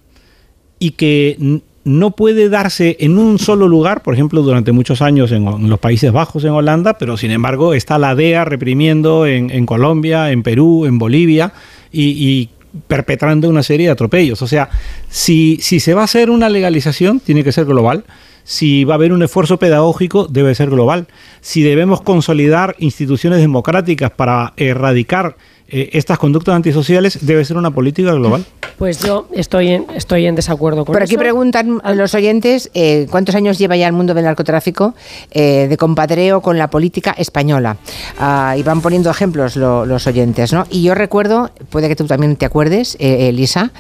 [0.80, 5.46] y que no puede darse en un solo lugar, por ejemplo, durante muchos años en,
[5.70, 10.44] los Países Bajos, en Holanda, pero sin embargo está la DEA reprimiendo en, Colombia, en
[10.44, 11.54] Perú, en Bolivia
[11.92, 12.50] y,
[12.88, 14.42] perpetrando una serie de atropellos.
[14.42, 14.70] O sea,
[15.10, 18.06] si, si se va a hacer una legalización, tiene que ser global.
[18.44, 21.08] Si va a haber un esfuerzo pedagógico, debe ser global.
[21.42, 25.38] Si debemos consolidar instituciones democráticas para erradicar
[25.72, 28.46] eh, estas conductas antisociales debe ser una política global.
[28.78, 33.08] Pues yo estoy en, estoy en desacuerdo con Por aquí preguntan a los oyentes eh,
[33.10, 34.96] cuántos años lleva ya el mundo del narcotráfico
[35.32, 37.78] eh, de compadreo con la política española.
[38.20, 40.66] Ah, y van poniendo ejemplos los oyentes, ¿no?
[40.70, 43.72] Y yo recuerdo, puede que tú también te acuerdes, Elisa,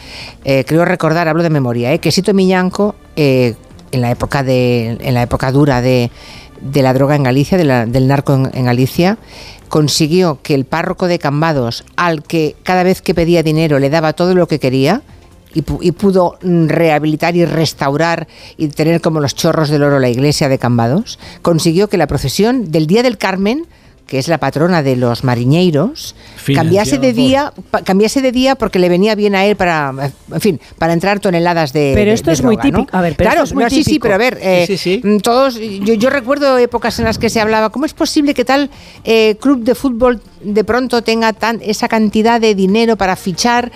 [0.44, 3.56] creo recordar, hablo de memoria, que Sito Miñanco, en
[3.92, 6.12] la época de, en la época dura de,
[6.62, 9.18] de la droga en Galicia, del narco en Galicia,
[9.72, 14.12] consiguió que el párroco de Cambados, al que cada vez que pedía dinero le daba
[14.12, 15.02] todo lo que quería,
[15.54, 20.60] y, pudo rehabilitar y restaurar y tener como los chorros del oro la iglesia de
[20.60, 23.66] Cambados, consiguió que la procesión del Día del Carmen
[24.12, 26.16] que es la patrona de los mariñeiros,
[26.54, 27.54] cambiase de día,
[27.86, 31.72] cambiase de día porque le venía bien a él para, en fin, para entrar toneladas
[31.72, 31.94] de.
[31.96, 32.90] Pero esto es muy típico.
[32.92, 36.10] A ver, claro, esto es muy sí, sí, pero a ver, eh, mm, todos, yo,
[36.10, 38.70] recuerdo épocas en las que se hablaba, ¿cómo es posible que tal
[39.06, 43.72] eh, club de fútbol de pronto tenga tan, esa cantidad de dinero para fichar?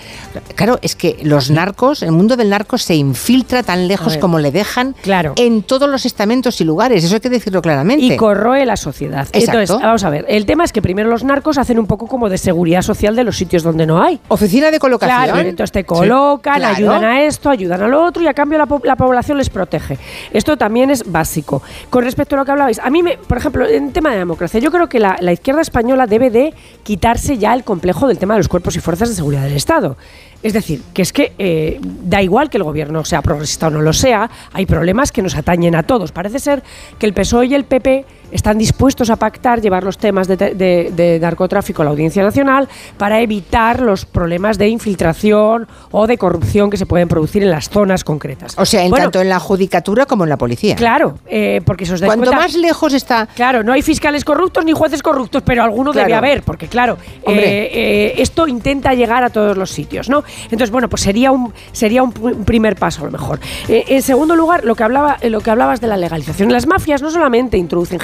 [0.56, 4.52] Claro, es que los narcos, el mundo del narco se infiltra tan lejos como le
[4.52, 5.34] dejan claro.
[5.38, 7.04] en todos los estamentos y lugares.
[7.04, 8.06] Eso hay que decirlo claramente.
[8.06, 9.28] Y corroe la sociedad.
[9.32, 12.30] Entonces, vamos a ver el tema es que primero los narcos hacen un poco como
[12.30, 14.20] de seguridad social de los sitios donde no hay.
[14.28, 15.24] Oficina de colocación.
[15.24, 18.96] Claro, entonces te colocan, ayudan a esto, ayudan a lo otro y a cambio la,
[18.96, 19.98] población les protege.
[20.32, 21.62] Esto también es básico.
[21.90, 24.60] Con respecto a lo que hablabais, a mí, me, por ejemplo, en tema de democracia,
[24.60, 28.40] yo creo que la, izquierda española debe de quitarse ya el complejo del tema de
[28.40, 29.98] los cuerpos y fuerzas de seguridad del Estado.
[30.44, 33.82] Es decir, que es que eh, da igual que el gobierno sea progresista o no
[33.82, 36.12] lo sea, hay problemas que nos atañen a todos.
[36.12, 36.62] Parece ser
[37.00, 41.82] que el PSOE y el PP están dispuestos a pactar llevar los temas de, narcotráfico
[41.82, 46.86] a la Audiencia Nacional para evitar los problemas de infiltración o de corrupción que se
[46.86, 48.56] pueden producir en las zonas concretas.
[48.58, 50.76] O sea, en tanto en la judicatura como en la policía.
[50.76, 53.28] Claro, eh, porque eso Cuanto más lejos está...
[53.28, 57.70] Claro, no hay fiscales corruptos ni jueces corruptos, pero alguno debe haber, porque claro, eh,
[57.74, 60.24] eh, esto intenta llegar a todos los sitios, ¿no?
[60.44, 63.40] Entonces, bueno, pues sería un, sería un, primer paso a lo mejor.
[63.68, 66.52] en segundo lugar, lo que, hablaba, lo que hablabas de la legalización.
[66.52, 68.00] Las mafias no solamente introducen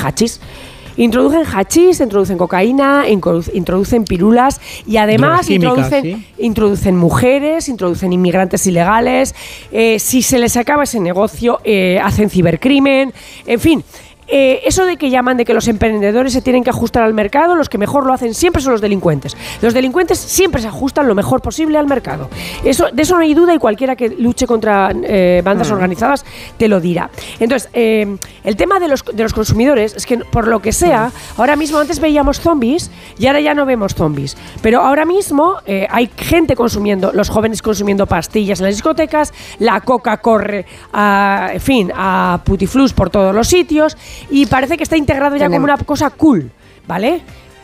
[0.98, 9.34] Introducen hachís, introducen cocaína, introducen pirulas y además introducen, introducen, mujeres, introducen inmigrantes ilegales.
[9.72, 13.14] Eh, si se les acaba ese negocio, eh, hacen cibercrimen.
[13.46, 13.84] En fin,
[14.34, 17.56] eh, eso de que llaman de que los emprendedores se tienen que ajustar al mercado,
[17.56, 19.36] los que mejor lo hacen siempre son los delincuentes.
[19.62, 22.30] Los delincuentes siempre se ajustan lo mejor posible al mercado.
[22.64, 25.74] Eso, de eso no hay duda y cualquiera que luche contra eh, bandas mm.
[25.74, 26.26] organizadas
[26.58, 27.10] te lo dirá.
[27.42, 28.16] Entonces, eh,
[28.46, 31.42] el tema de los, de los consumidores es que por lo que sea, mm.
[31.42, 32.90] ahora mismo antes veíamos zombies
[33.20, 34.38] y ahora ya no vemos zombies.
[34.62, 35.58] Pero ahora mismo
[35.90, 41.62] hay gente consumiendo, los jóvenes consumiendo pastillas en las discotecas, la coca corre a, en
[41.62, 43.98] fin, a putiflus por todos los sitios
[44.30, 46.52] y parece que está integrado ya como una cosa cool,
[46.88, 47.22] ¿vale?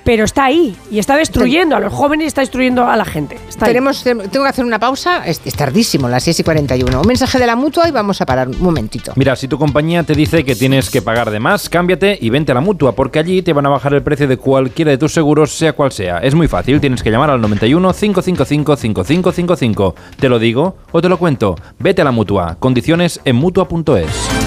[0.08, 3.38] pero está ahí y está destruyendo a los jóvenes y está destruyendo a la gente.
[3.60, 7.02] Tenemos, tengo que hacer una pausa, es, tardísimo, las 6 y 41.
[7.02, 9.12] Un mensaje de la mutua y vamos a parar un momentito.
[9.18, 12.54] Mira, si tu compañía te dice que tienes que pagar de más, cámbiate y vente
[12.54, 15.12] a la mutua, porque allí te van a bajar el precio de cualquiera de tus
[15.12, 16.20] seguros, sea cual sea.
[16.20, 19.96] Es muy fácil, tienes que llamar al 91 555 5555.
[20.18, 21.58] Te lo digo o te lo cuento.
[21.80, 22.56] Vete a la mutua.
[22.62, 24.47] Condiciones en mutua.es.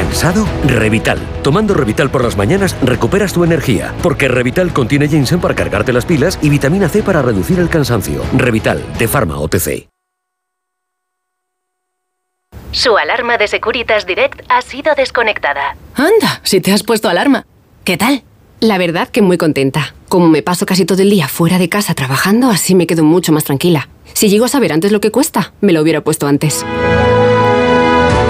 [0.00, 0.48] ¿Cansado?
[0.64, 1.18] Revital.
[1.42, 6.06] Tomando Revital por las mañanas recuperas tu energía, porque Revital contiene ginseng para cargarte las
[6.06, 8.22] pilas y vitamina C para reducir el cansancio.
[8.34, 9.88] Revital, de Pharma OTC.
[12.72, 15.76] Su alarma de Securitas Direct ha sido desconectada.
[15.94, 17.44] Anda, si te has puesto alarma.
[17.84, 18.22] ¿Qué tal?
[18.60, 19.94] La verdad que muy contenta.
[20.08, 23.32] Como me paso casi todo el día fuera de casa trabajando, así me quedo mucho
[23.32, 23.90] más tranquila.
[24.14, 26.64] Si llego a saber antes lo que cuesta, me lo hubiera puesto antes.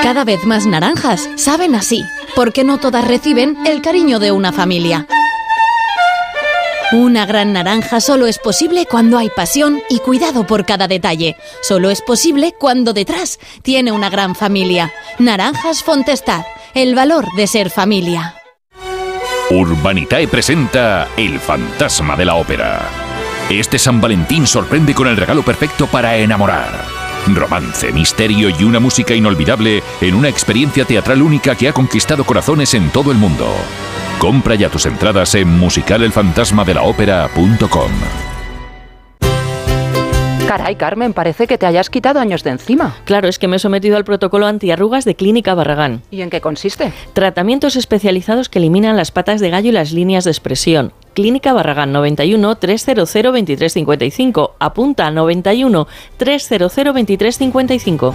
[0.03, 2.05] Cada vez más naranjas saben así,
[2.37, 5.09] porque no todas reciben el cariño de una familia.
[6.93, 11.35] Una gran naranja solo es posible cuando hay pasión y cuidado por cada detalle.
[11.63, 14.93] Solo es posible cuando detrás tiene una gran familia.
[15.19, 18.37] Naranjas Fontestad, el valor de ser familia.
[19.51, 22.89] Urbanitae presenta El fantasma de la ópera.
[23.51, 26.87] Este San Valentín sorprende con el regalo perfecto para enamorar.
[27.27, 32.73] Romance, misterio y una música inolvidable en una experiencia teatral única que ha conquistado corazones
[32.73, 33.47] en todo el mundo.
[34.19, 38.34] Compra ya tus entradas en musicalelfantasmadelaopera.com.
[40.47, 42.97] Caray, Carmen, parece que te hayas quitado años de encima.
[43.07, 46.03] Claro, es que me he sometido al protocolo antiarrugas de Clínica Barragán.
[46.11, 46.93] ¿Y en qué consiste?
[47.15, 50.93] Tratamientos especializados que eliminan las patas de gallo y las líneas de expresión.
[51.15, 54.57] Clínica Barragán 91 300 2355.
[54.59, 55.87] Apunta 91
[56.19, 58.15] 300 2355.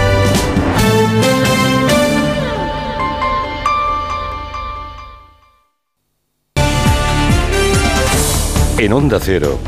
[8.81, 9.59] En Onda Cero,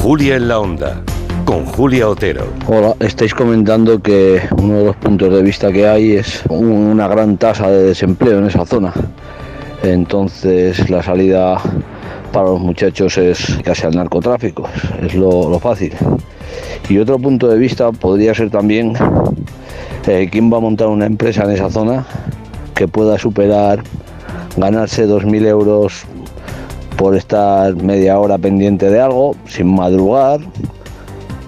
[0.00, 1.02] Julia en la Onda,
[1.44, 2.46] con Julia Otero.
[2.68, 7.36] Hola, estáis comentando que uno de los puntos de vista que hay es una gran
[7.36, 8.94] tasa de desempleo en esa zona.
[9.82, 11.60] Entonces la salida
[12.32, 14.68] para los muchachos es casi al narcotráfico,
[15.02, 15.92] es lo, fácil.
[16.88, 18.92] Y otro punto de vista podría ser también
[20.06, 22.06] eh, quién va a montar una empresa en esa zona
[22.76, 23.82] que pueda superar,
[24.56, 26.06] ganarse 2.000 euros
[27.00, 30.38] por estar media hora pendiente de algo, sin madrugar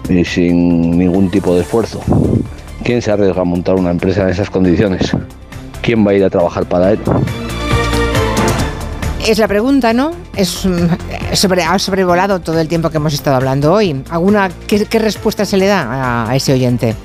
[0.09, 2.01] y sin ningún tipo de esfuerzo.
[2.83, 5.11] ¿Quién se arriesga a montar una empresa en esas condiciones?
[5.83, 6.99] ¿Quién va a ir a trabajar para él?
[9.27, 10.13] Es la pregunta, ¿no?
[10.35, 14.01] Es mm, sobre, ha sobrevolado todo el tiempo que hemos estado hablando hoy.
[14.09, 16.95] ¿Alguna qué, qué respuesta se le da a, a ese oyente?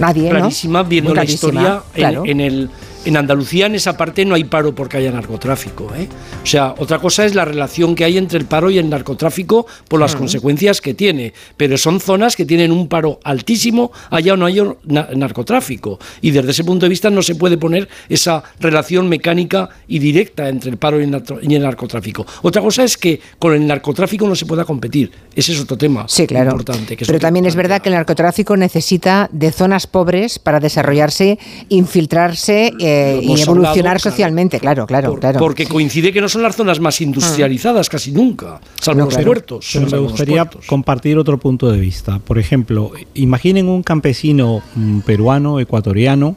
[0.00, 0.38] Nadie, ¿no?
[0.38, 2.70] clarísima, viendo Muy la clarísima, historia en, el
[3.04, 5.92] en Andalucía en esa parte no hay paro porque haya narcotráfico.
[5.96, 6.08] ¿eh?
[6.42, 9.66] O sea, otra cosa es la relación que hay entre el paro y el narcotráfico
[9.88, 11.32] por las consecuencias que tiene.
[11.56, 15.98] Pero son zonas que tienen un paro altísimo, allá o no hay na- narcotráfico.
[16.22, 20.48] Y desde ese punto de vista no se puede poner esa relación mecánica y directa
[20.48, 22.26] entre el paro y el, narco- y el narcotráfico.
[22.42, 25.10] Otra cosa es que con el narcotráfico no se pueda competir.
[25.34, 26.50] Ese es otro tema Sí, claro.
[26.52, 26.96] importante.
[26.96, 31.38] Que Pero también es verdad que el narcotráfico necesita de zonas pobres para desarrollarse,
[31.68, 34.60] infiltrarse eh, y hemos evolucionar hablado, socialmente.
[34.60, 35.38] Claro, claro, claro.
[35.38, 39.26] Porque coincide que no son las zonas más industrializadas casi nunca, salvo No, los claro.
[39.26, 39.70] puertos.
[39.72, 40.66] Pero me gustaría puertos.
[40.66, 42.18] compartir otro punto de vista.
[42.18, 46.36] Por ejemplo, imaginen un campesino mm, peruano, ecuatoriano,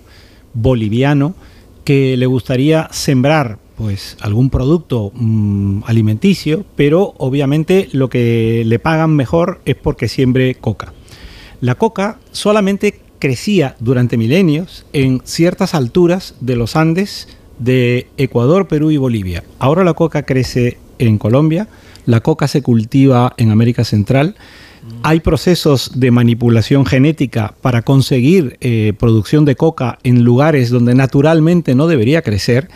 [0.53, 1.35] boliviano,
[1.83, 9.15] que le gustaría sembrar pues algún producto mm, alimenticio, pero obviamente lo que le pagan
[9.15, 10.93] mejor es porque siembre coca.
[11.61, 17.27] La coca solamente crecía durante milenios en ciertas alturas de los Andes
[17.59, 19.43] de Ecuador, Perú y Bolivia.
[19.59, 21.67] Ahora la coca crece en Colombia,
[22.05, 24.35] la coca se cultiva en América Central.
[25.03, 31.75] Hay procesos de manipulación genética para conseguir eh, producción de coca en lugares donde naturalmente
[31.75, 32.69] no debería crecer.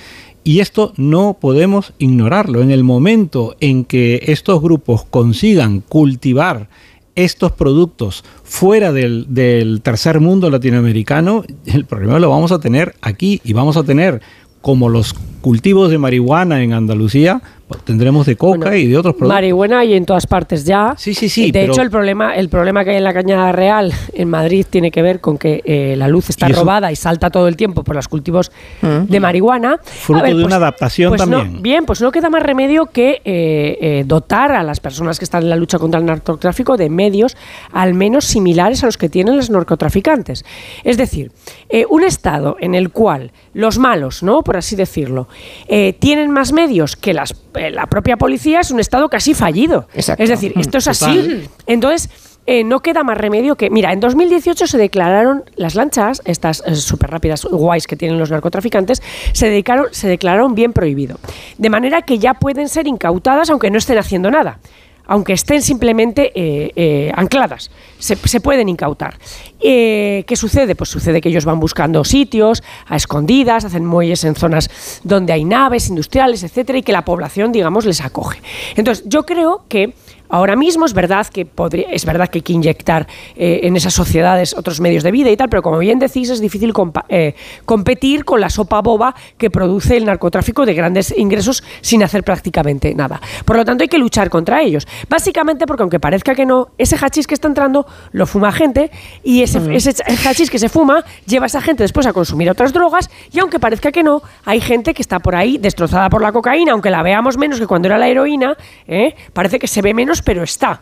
[0.43, 2.61] Y esto no podemos ignorarlo.
[2.61, 6.67] En el momento en que estos grupos consigan cultivar
[7.15, 13.41] estos productos fuera del, del tercer mundo latinoamericano, el problema lo vamos a tener aquí
[13.43, 14.21] y vamos a tener
[14.61, 19.33] como los cultivos de marihuana en Andalucía, pues tendremos de coca y de otros productos.
[19.33, 20.93] Marihuana hay en todas partes ya.
[20.97, 21.51] Sí, sí, sí.
[21.51, 24.65] De pero- hecho, el problema, el problema que hay en la Cañada Real, en Madrid,
[24.69, 27.55] tiene que ver con que eh, la luz está Y robada y salta todo el
[27.55, 29.79] tiempo por los cultivos de marihuana.
[29.83, 31.61] Fruto de una adaptación pues no- también.
[31.61, 35.43] bien, pues no queda más remedio que eh, eh, dotar a las personas que están
[35.43, 37.37] en la lucha contra el narcotráfico de medios
[37.71, 40.43] al menos similares a los que tienen los narcotraficantes.
[40.83, 41.31] Es decir,
[41.69, 44.41] eh, un Estado en el cual los malos, ¿no?
[44.43, 45.27] por así decirlo,
[45.67, 49.87] eh, tienen más medios que las, eh, la propia policía, es un Estado casi fallido.
[49.93, 50.23] Exacto.
[50.23, 51.05] Es decir, esto es así.
[51.05, 51.49] Total.
[51.67, 52.09] Entonces,
[52.47, 53.69] eh, no queda más remedio que.
[53.69, 59.01] Mira, en 2018 se declararon las lanchas, estas súper rápidas, guays que tienen los narcotraficantes,
[59.33, 61.19] se, dedicaron, se declararon bien prohibido.
[61.57, 64.59] De manera que ya pueden ser incautadas aunque no estén haciendo nada.
[65.07, 69.17] Aunque estén simplemente eh, eh, ancladas, se, pueden incautar.
[69.59, 70.75] Eh, ¿Qué sucede?
[70.75, 74.69] Pues sucede que ellos van buscando sitios a escondidas, hacen muelles en zonas
[75.03, 78.41] donde hay naves industriales, etcétera, y que la población, digamos, les acoge.
[78.75, 79.93] Entonces, yo creo que
[80.31, 83.05] Ahora mismo es verdad que podría, es verdad que hay que inyectar
[83.35, 86.39] eh, en esas sociedades otros medios de vida y tal, pero como bien decís, es
[86.41, 91.63] difícil compa- eh, competir con la sopa boba que produce el narcotráfico de grandes ingresos
[91.81, 93.19] sin hacer prácticamente nada.
[93.45, 94.87] Por lo tanto, hay que luchar contra ellos.
[95.09, 98.89] Básicamente porque aunque parezca que no, ese hachís que está entrando lo fuma gente
[99.23, 99.93] y ese, ese
[100.27, 103.59] hachís que se fuma lleva a esa gente después a consumir otras drogas y aunque
[103.59, 107.03] parezca que no, hay gente que está por ahí destrozada por la cocaína, aunque la
[107.03, 108.55] veamos menos que cuando era la heroína,
[108.87, 109.13] ¿eh?
[109.33, 110.79] parece que se ve menos, pero está.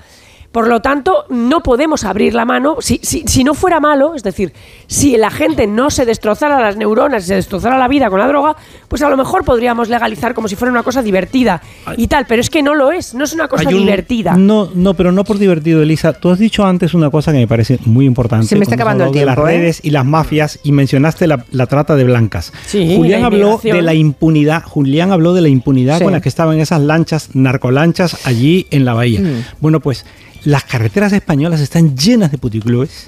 [0.52, 2.78] Por lo tanto, no podemos abrir la mano.
[2.80, 4.52] Si, si, si no fuera malo, es decir,
[4.88, 8.56] si la gente no se destrozara las neuronas, se destrozara la vida con la droga,
[8.88, 11.62] pues a lo mejor podríamos legalizar como si fuera una cosa divertida
[11.98, 12.26] y tal.
[12.28, 14.36] Pero es que no lo es, no es una cosa divertida.
[14.36, 16.14] No, no, pero no por divertido, Elisa.
[16.14, 18.48] Tú has dicho antes una cosa que me parece muy importante.
[18.48, 19.54] Se me está acabando el hablado de tiempo, ¿eh?
[19.54, 22.52] las redes y las mafias y mencionaste la, la trata de blancas.
[22.66, 24.64] Sí, Julián habló de la impunidad.
[24.64, 26.04] Julián habló de la impunidad Sí.
[26.04, 29.20] con la que estaban esas lanchas, narcolanchas allí en la bahía.
[29.22, 29.44] Mm.
[29.60, 30.06] Bueno, pues
[30.46, 33.08] las carreteras españolas están llenas de puticlubes.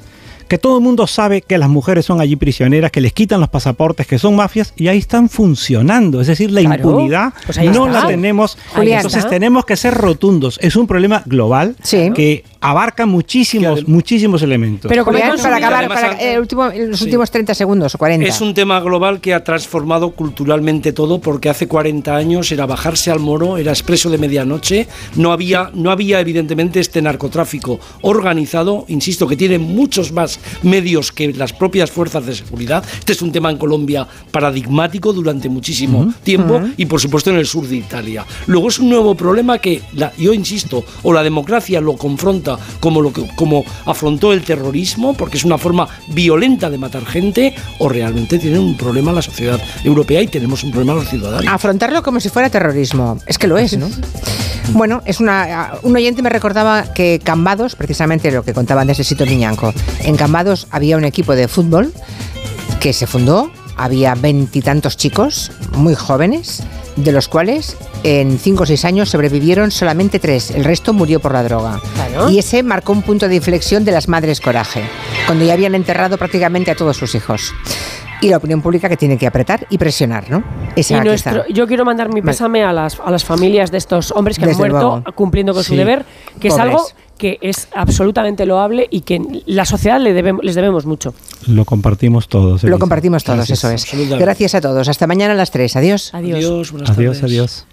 [0.52, 3.48] Que todo el mundo sabe que las mujeres son allí prisioneras, que les quitan los
[3.48, 6.20] pasaportes, que son mafias y ahí están funcionando.
[6.20, 8.02] Es decir, la Claro, impunidad pues no está.
[8.02, 8.58] la tenemos.
[8.76, 9.30] Entonces está.
[9.30, 10.60] tenemos que ser rotundos.
[10.62, 14.90] Es un problema global que abarca muchísimos, muchísimos elementos.
[14.90, 17.06] Pero como Julián, para acabar, además, para, eh, último- los sí.
[17.06, 18.28] últimos 30 segundos o 40.
[18.28, 23.10] Es un tema global que ha transformado culturalmente todo porque hace 40 años era bajarse
[23.10, 29.26] al moro, era expreso de medianoche, no había, no había evidentemente este narcotráfico organizado, insisto,
[29.28, 32.84] que tiene muchos más medios que las propias fuerzas de seguridad.
[33.00, 36.70] Este es un tema en Colombia paradigmático durante muchísimo tiempo Ujú.
[36.78, 38.26] y por supuesto en el sur de Italia.
[38.48, 43.02] Luego es un nuevo problema que la- yo insisto, o la democracia lo confronta como
[43.02, 47.88] lo que, como afrontó el terrorismo, porque es una forma violenta de matar gente, o
[47.90, 51.46] realmente tiene un problema la sociedad europea y tenemos un problema los ciudadanos.
[51.48, 53.20] Afrontarlo como si fuera terrorismo.
[53.28, 53.90] Es que lo es, ¿no?
[54.74, 59.04] Bueno, es una, un oyente me recordaba que Cambados, precisamente lo que contaban de ese
[59.04, 60.31] sitio Miñanco, en Cambados
[60.72, 61.94] había un equipo de fútbol
[62.80, 66.64] que se fundó, había veintitantos chicos muy jóvenes,
[66.96, 71.34] de los cuales en cinco o seis años sobrevivieron solamente tres, el resto murió por
[71.34, 71.80] la droga.
[72.30, 74.84] Y ese marcó un punto de inflexión de las madres coraje,
[75.26, 77.54] cuando ya habían enterrado prácticamente a todos sus hijos.
[78.22, 80.44] Y la opinión pública que tiene que apretar y presionar, ¿no?
[80.76, 84.12] Esa Y nuestro- yo quiero mandar mi pésame a las, a las familias de estos
[84.12, 85.12] hombres que Desde han muerto luego.
[85.16, 86.06] cumpliendo con su deber,
[86.40, 86.86] que es algo
[87.18, 91.14] que es absolutamente loable y que la sociedad le debemos, les debemos mucho.
[91.48, 92.64] Lo compartimos todos.
[92.64, 93.64] Lo compartimos todos, Gracias.
[93.64, 94.20] eso es.
[94.20, 94.88] Gracias a todos.
[94.88, 95.76] Hasta mañana a las 3.
[95.76, 96.12] Adiós.
[96.14, 96.74] Adiós.
[96.90, 97.66] Adiós, adiós.